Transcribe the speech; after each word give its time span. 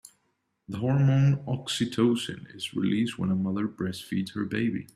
The 0.67 0.79
hormone 0.79 1.45
oxytocin 1.45 2.55
is 2.55 2.73
released 2.73 3.19
when 3.19 3.29
a 3.29 3.35
mother 3.35 3.67
breastfeeds 3.67 4.33
her 4.33 4.45
baby. 4.45 4.87